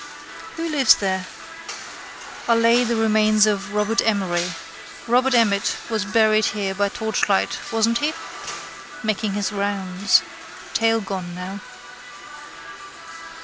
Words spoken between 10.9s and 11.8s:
gone now.